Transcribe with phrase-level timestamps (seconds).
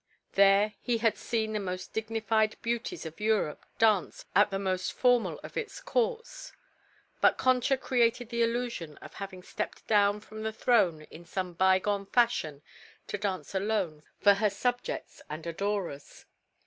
[0.31, 5.39] There he had seen the most dignified beauties of Europe dance at the most formal
[5.43, 6.51] of its courts.
[7.21, 12.07] But Concha created the illusion of having stepped down from the throne in some bygone
[12.07, 12.63] fashion
[13.05, 16.25] to dance alone for her subjects and adorers.